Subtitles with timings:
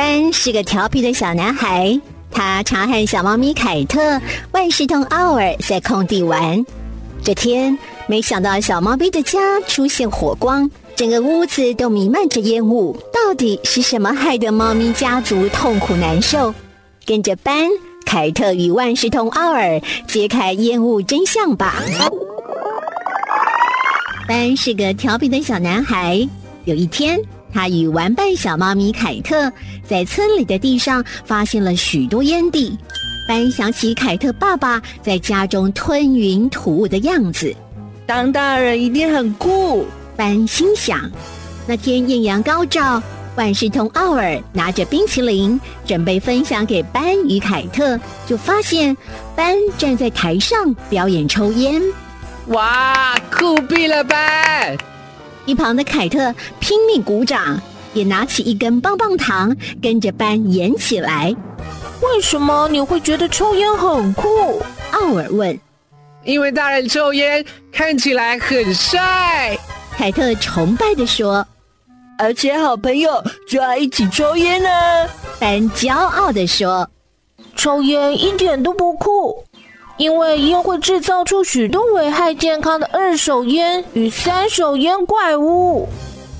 [0.00, 2.00] 班是个调皮的小男孩，
[2.30, 4.18] 他常和小猫咪凯特、
[4.50, 6.64] 万事通奥尔在空地玩。
[7.22, 12.98] 这天，没想到小猫咪的家出现火光，整个屋子都弥漫着烟雾。
[13.12, 16.54] 到底是什么害得猫咪家族痛苦难受？
[17.04, 17.68] 跟着班、
[18.06, 21.74] 凯特与万事通奥尔揭开烟雾真相吧。
[24.26, 26.26] 班是个调皮的小男孩。
[26.64, 27.20] 有一天，
[27.52, 29.52] 他与玩伴小猫咪凯特
[29.86, 32.76] 在村里的地上发现了许多烟蒂。
[33.28, 37.54] 班想起凯特爸爸在家中吞云吐雾的样子，
[38.06, 39.86] 当大人一定很酷。
[40.16, 41.10] 班心想。
[41.66, 43.00] 那天艳阳高照，
[43.36, 48.96] 万事通奥尔拿着冰淇淋准备分享给班与凯特，就发现
[49.36, 51.80] 班站在台上表演抽烟。
[52.48, 54.76] 哇，酷毙了班！
[55.46, 57.60] 一旁的凯特拼命鼓掌，
[57.94, 61.34] 也拿起一根棒棒糖，跟着班演起来。
[62.00, 64.62] 为什么你会觉得抽烟很酷？
[64.92, 65.58] 奥尔问。
[66.22, 69.58] 因为大人抽烟看起来很帅。
[69.96, 71.46] 凯特崇拜地说。
[72.18, 73.10] 而且好朋友
[73.48, 74.68] 就要一起抽烟呢。
[75.38, 76.88] 班骄傲地说。
[77.56, 79.44] 抽烟一点都不酷。
[80.00, 85.86] 因为烟会制造出许多危害健康的二手烟与三手烟怪物，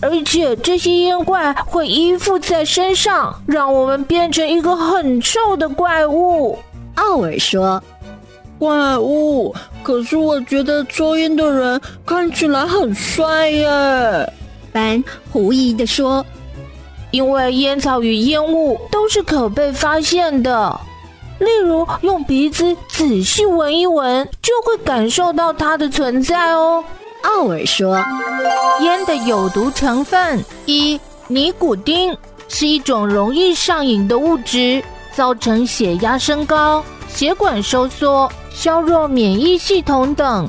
[0.00, 6.56] 而且这些烟怪会依附在身上，让我们变成一个很臭的怪物。
[6.94, 7.82] 奥尔说
[8.60, 9.52] ：“怪物？
[9.82, 14.32] 可是我觉得抽烟的人看起来很帅耶。”
[14.70, 16.24] 班狐疑的说
[17.10, 20.80] ：“因为烟草与烟雾都是可被发现的。”
[21.38, 26.82] 例如，用鼻子仔细闻一闻，就会感受到它的存在哦。
[27.22, 27.96] 奥尔说，
[28.80, 32.16] 烟的有毒成分一尼古丁
[32.48, 34.82] 是一种容易上瘾的物质，
[35.14, 40.48] 造成血压升高、血管收缩、削弱免疫系统等。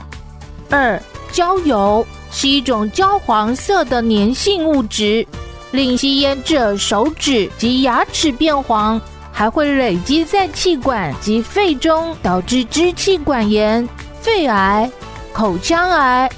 [0.69, 5.25] 二焦油是一种焦黄色的粘性物质，
[5.71, 8.99] 令吸烟者手指及牙齿变黄。
[9.39, 13.87] 还会累积在气管及肺中，导致支气管炎、
[14.19, 14.91] 肺癌、
[15.31, 16.29] 口腔癌。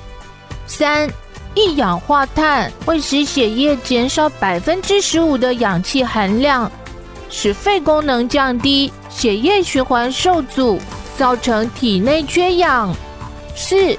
[0.67, 1.09] 三，
[1.55, 6.71] 一氧化碳会使血液减少百分之十五的氧气含量，
[7.27, 10.79] 使肺功能降低，血液循环受阻，
[11.17, 12.95] 造成体内缺氧。
[13.55, 13.97] 四，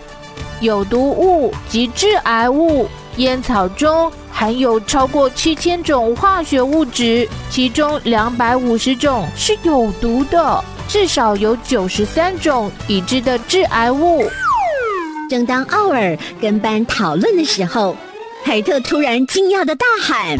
[0.60, 4.12] 有毒物及致癌物，烟草中。
[4.42, 14.28] 含有超过七千种化学物质，其中两百五十种是有毒的，至少有九十三种已知的致癌物。
[15.30, 17.96] 正当奥尔跟班讨论的时候，
[18.44, 20.36] 凯特突然惊讶的大喊：“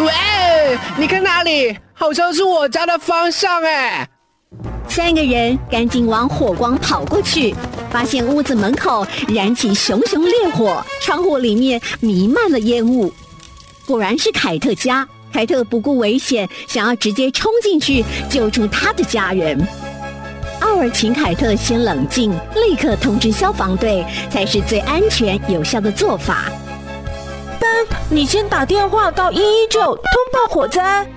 [0.00, 1.76] 喂，你看哪里？
[1.92, 4.08] 好像是我家的方向哎！”
[4.88, 7.54] 三个人赶紧往火光跑过去，
[7.90, 13.12] 发现屋子门口燃起熊熊烈火，窗户里面弥漫了烟雾。
[13.86, 15.06] 果然是凯特家。
[15.32, 19.64] 凯特不顾危险，想要直接冲进去救出他的家人。
[20.58, 26.50] 奥尔请凯特先冷静，立刻通知消防队，才是最安全有效的做法。
[27.60, 27.70] 班，
[28.08, 30.02] 你先打电话到一一九通
[30.32, 31.08] 报火灾。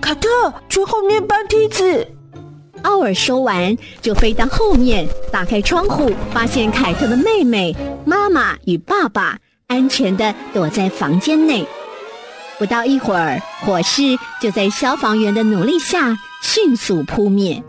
[0.00, 0.28] 凯特，
[0.68, 2.06] 去后面搬梯子。
[2.82, 7.74] 奥尔说完，就飞到后面，打开窗户，发现凯特的妹妹、
[8.04, 11.66] 妈妈与爸爸安全的躲在房间内。
[12.58, 14.02] 不到一会儿，火势
[14.40, 17.62] 就在消防员的努力下迅速扑灭。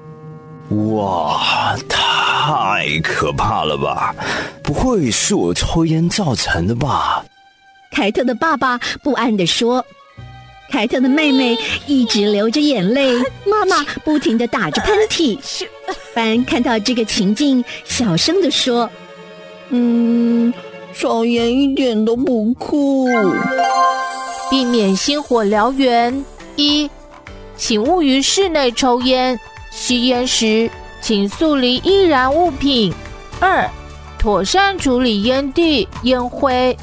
[0.69, 4.15] 哇，太可怕了吧！
[4.63, 7.23] 不会是我抽烟造成的吧？
[7.91, 9.85] 凯特的爸爸不安地说。
[10.71, 13.13] 凯特的妹妹一直流着眼泪，
[13.45, 15.37] 妈妈不停的打着喷嚏。
[16.15, 18.89] 班看到这个情境，小声的说
[19.69, 20.51] ：“嗯，
[20.93, 23.09] 抽烟一点都不酷。
[24.49, 26.23] 避免星火燎原。
[26.55, 26.89] 一，
[27.57, 29.37] 请勿于室内抽烟，
[29.71, 30.69] 吸烟时
[31.01, 32.93] 请速离易燃物品。
[33.41, 33.69] 二，
[34.17, 36.77] 妥善处理烟蒂、烟灰，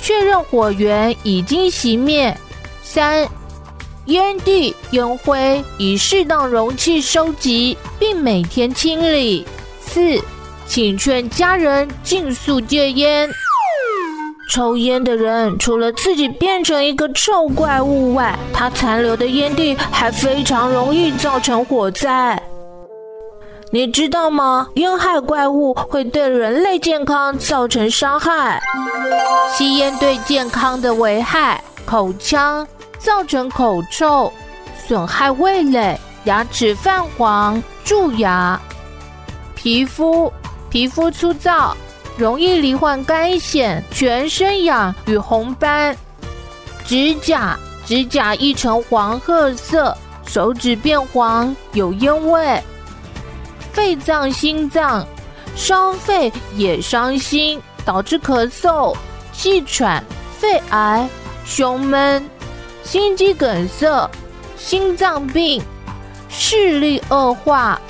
[0.00, 2.36] 确认火源已经熄灭。”
[2.90, 3.28] 三，
[4.06, 9.46] 烟蒂、烟灰以适当容器收集，并每天清理。
[9.78, 10.18] 四，
[10.66, 13.28] 请劝家人尽速戒烟。
[14.50, 22.42] 抽烟的人除了自己变成一个臭怪物外，他残留的烟蒂还非常容易造成火灾。
[23.70, 24.66] 你知道吗？
[24.76, 28.58] 烟害怪物会对人类健康造成伤害。
[29.52, 32.66] 吸烟对健康的危害，口腔。
[32.98, 34.32] 造成口臭、
[34.86, 38.60] 损害味蕾，牙齿泛黄、蛀牙。
[39.54, 40.32] 皮肤
[40.70, 41.76] 皮肤粗糙，
[42.16, 45.96] 容易罹患干癣、全身痒与红斑。
[46.84, 49.96] 指甲指甲易呈黄褐色，
[50.26, 52.62] 手指变黄，有烟味。
[53.72, 55.06] 肺脏心脏
[55.54, 58.96] 伤肺也伤心，导致咳嗽、
[59.32, 60.02] 气喘、
[60.38, 61.08] 肺癌、
[61.44, 62.28] 胸闷、
[62.82, 64.10] 心肌梗塞、
[64.56, 65.62] 心脏病、
[66.28, 67.80] 视力恶化。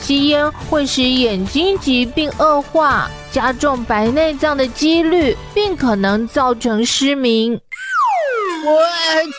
[0.00, 7.54] 吸烟会使眼睛疾病恶化，加重白内障的几率，并可能造成失明。
[7.54, 8.70] 喂，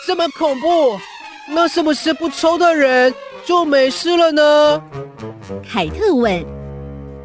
[0.08, 1.00] 这么恐怖？
[1.48, 3.14] 那是不是不抽的人
[3.46, 4.82] 就没事了呢？
[5.72, 6.44] 凯特问。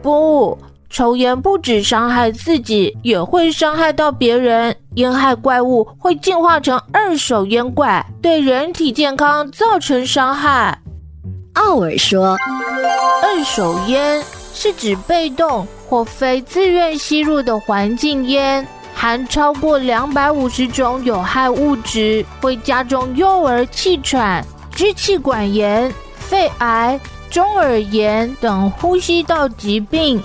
[0.03, 0.59] 不，
[0.91, 4.77] 抽烟不止伤害自己，也会伤害到别人。
[4.97, 10.77] 烟害怪物会进化成二手烟怪，对人体健康造成伤害。
[11.53, 12.37] 奥尔说
[13.23, 14.21] ：“二手烟
[14.53, 26.99] 是指被动或非自愿吸入的环境烟，含超过两百五十种有害物质，会加重幼儿气喘、支气管炎、肺癌、
[27.31, 30.21] 中耳炎等呼吸道疾病。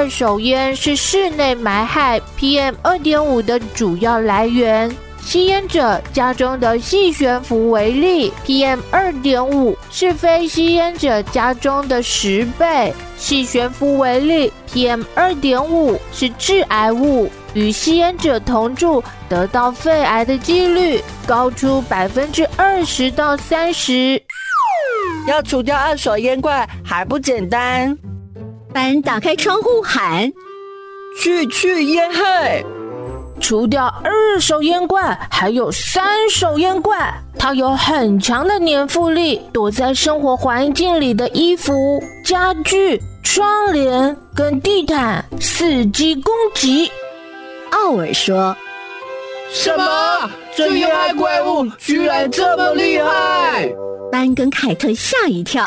[0.00, 12.94] 二手烟是室内霾害 PM 二点五的主要来源。”吸烟者家中的细悬浮微粒 PM 二点五是非吸烟者家中的十倍。
[13.18, 24.22] 细悬浮微粒 PM 二点五是致癌物，与吸烟者同住得到肺癌的几率高出百分之二十到三十。
[25.28, 27.94] 要除掉二手烟怪还不简单？
[28.72, 30.32] 班打开窗户喊
[31.20, 32.64] ：“去去烟害！”
[33.40, 37.12] 除掉二手烟怪，还有三手烟怪。
[37.38, 46.90] 它有很强的粘附力，躲在生活环境里的衣服、家具、窗帘跟地毯，伺机攻击。
[47.70, 48.54] 奥尔说
[49.50, 50.30] ：“什么？
[50.54, 53.72] 这烟害怪物居然这么厉害？”
[54.12, 55.64] 班跟凯特吓一跳。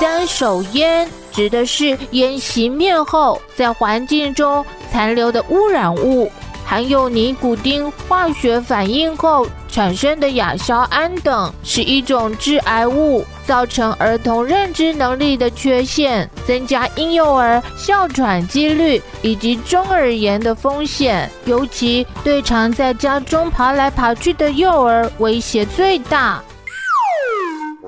[0.00, 6.30] 三手烟指的是烟熄灭后，在环境中残留的污染物，
[6.64, 26.40] 含有尼古丁化学反应后产生的亚硝胺等，是一种致癌物，造成儿童认知能力的缺陷，增加婴幼儿哮喘几率以及中耳炎的风险，尤其对常在家中爬来爬去的幼儿威胁最大。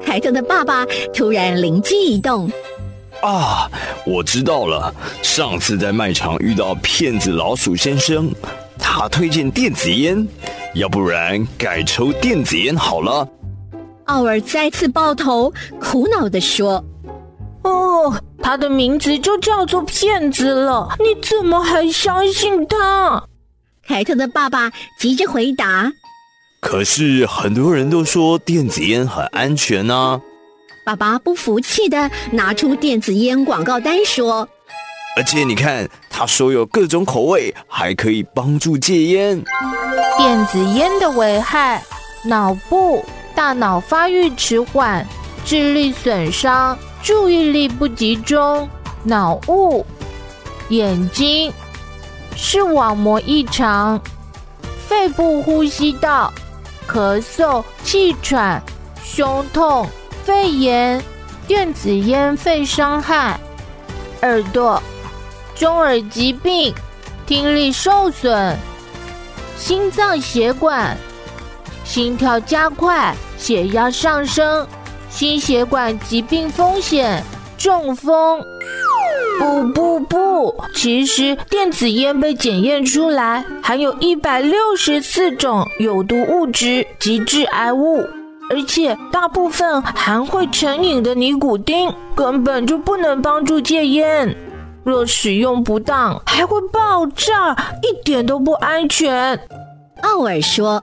[0.05, 0.85] 凯特的爸爸
[1.15, 2.51] 突然灵机一动，
[3.23, 3.69] 啊，
[4.05, 4.95] 我知道了！
[5.23, 8.31] 上次在卖场遇到骗子老鼠先生，
[8.79, 10.27] 他推荐电子烟，
[10.75, 13.27] 要不然改抽电子烟好了。
[14.05, 16.85] 奥尔再次抱头，苦恼地说
[17.65, 23.25] ：“哦，他的名字就叫做骗子了，你怎么还相信他？”
[23.89, 24.71] 凯特的爸爸
[25.01, 25.91] 急着回答。
[26.61, 30.21] 可是很多人都说电子烟很安全呢。
[30.87, 34.49] 爸爸不服气的拿出电子烟广告单说
[35.19, 39.43] ：“而且你看，他说有各种口味，还可以帮助戒烟。”
[40.17, 41.83] 电子烟的危害：
[42.25, 45.05] 脑部、大脑发育迟缓、
[45.45, 48.69] 智力损伤、注意力不集中、
[49.03, 49.85] 脑雾、
[50.69, 51.53] 眼睛、
[52.37, 54.01] 视网膜异常、
[54.87, 56.33] 肺部呼吸道。
[56.87, 58.63] 咳嗽、气喘、
[59.03, 59.85] 胸痛、
[60.27, 61.01] 肺炎、
[61.47, 63.39] 电子烟肺伤害、
[64.23, 64.83] 耳朵、
[65.55, 66.75] 中耳疾病、
[67.25, 68.57] 听力受损、
[69.57, 70.97] 心脏血管、
[71.85, 74.67] 心跳加快、血压上升、
[75.09, 77.23] 心血管疾病风险、
[77.57, 78.45] 中风。
[79.39, 80.65] 不不不！
[80.75, 88.05] 其实电子烟被检验出来含有一百六十四种有毒物质及致癌物，
[88.51, 94.37] 而且大部分含会成瘾的尼古丁，根本就不能帮助戒烟。
[94.85, 99.39] 若使用不当，还会爆炸，一点都不安全。
[100.03, 100.83] 奥尔说：“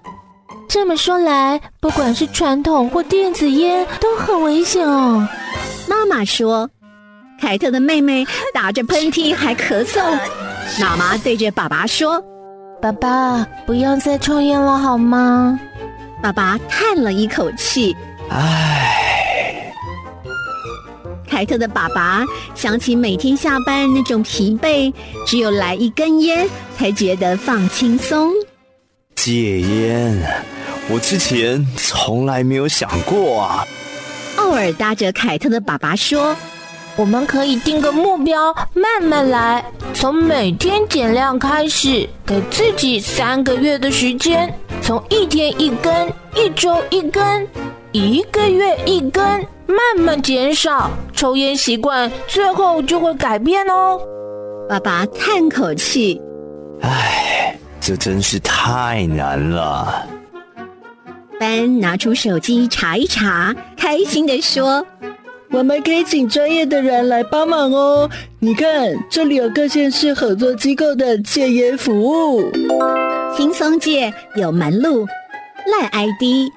[0.68, 5.28] 这么说来，不管是传统或电子烟都很危险哦。”
[5.88, 6.70] 妈妈说。
[7.42, 10.02] 凯特的妹妹打着喷嚏还咳嗽，
[10.80, 12.24] 妈妈对着爸爸说
[12.82, 15.60] ：“爸爸，不要再抽烟了好吗？”
[16.24, 17.94] 爸爸叹了一口气
[18.32, 19.74] ：“唉。”
[21.28, 22.24] 凯特的爸爸
[22.56, 24.94] 想起每天下班那种疲惫，
[25.28, 28.32] 只有来一根烟才觉得放轻松。
[29.16, 30.18] 戒烟，
[30.88, 33.66] 我之前从来没有想过啊。
[34.38, 36.34] 奥尔搭着凯特的爸爸说
[36.96, 47.48] ：“我们可以定个目标，慢慢来，从每天减量开始，给自己三个月的时间，从一天一根，一周一根，
[47.92, 49.24] 一个月一根，
[49.66, 54.00] 慢慢减少抽烟习惯，最后就会改变哦。”
[54.70, 56.22] 爸爸叹口气
[56.82, 60.08] ：“唉，这真是太难了。”
[61.40, 64.86] 班拿出手机查一查，开心的说
[65.54, 68.10] ：“我们可以请专业的人来帮忙哦。
[68.40, 72.52] 你看，这里有各县市合作机构的戒烟服务，
[73.38, 75.06] 轻松戒有门路，
[75.68, 76.52] 赖 ID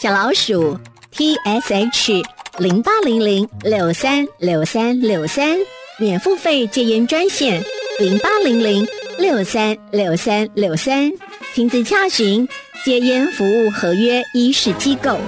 [0.00, 0.78] 小老鼠
[1.10, 2.22] T S H
[2.58, 5.58] 零八零零六三六三六三，
[5.98, 7.60] 免付费戒烟专线
[7.98, 8.86] 零八零零
[9.18, 11.10] 六三六三六三，
[11.52, 12.48] 亲自洽询。
[12.82, 15.18] 戒烟服务合约医师机构，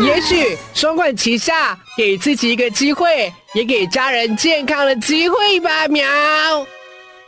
[0.00, 5.86] 也许双管齐下，给自己一个机会，也给家人健康的机会吧。
[5.88, 6.04] 喵！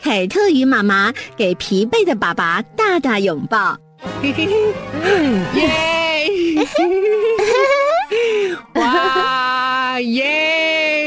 [0.02, 3.76] 凯特与妈妈给疲惫的爸爸大大拥抱。
[4.22, 4.46] 嘿嘿
[5.02, 5.20] 嘿，
[5.54, 6.28] 耶！
[8.74, 11.04] 哇耶！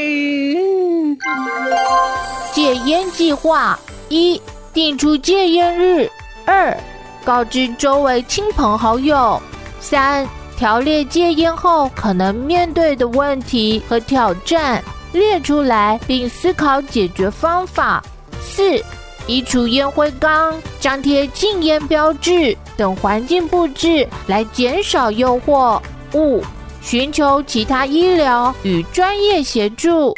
[2.52, 4.40] 戒烟计划一：
[4.74, 6.10] 定出戒烟日。
[6.44, 6.76] 二
[7.24, 9.40] 告知周围亲朋好友。
[9.80, 10.28] 三、
[10.60, 18.04] 条列戒烟后可能面对的问题和挑战，列出来并思考解决方法。
[18.42, 18.78] 四、
[19.26, 25.80] 移除烟灰缸，张贴禁烟标志等环境布置来减少诱惑。
[26.12, 26.44] 五、
[26.82, 30.14] 寻求其他医疗与专业协助。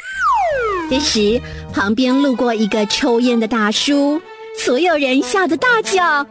[0.90, 1.40] 这时，
[1.72, 4.20] 旁边路过一个抽烟的大叔，
[4.58, 6.26] 所有人吓得大叫。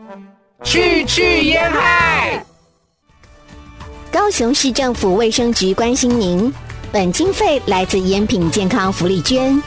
[0.65, 2.46] 去去烟害！
[4.12, 6.53] 高雄市政府卫生局关心您，
[6.91, 9.58] 本经费来自烟品健康福利捐。